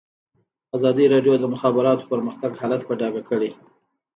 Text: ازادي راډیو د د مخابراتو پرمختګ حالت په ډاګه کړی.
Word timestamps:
ازادي 0.77 1.05
راډیو 1.13 1.33
د 1.37 1.41
د 1.41 1.45
مخابراتو 1.53 2.09
پرمختګ 2.11 2.51
حالت 2.61 2.81
په 2.85 2.93
ډاګه 2.99 3.21
کړی. 3.29 3.51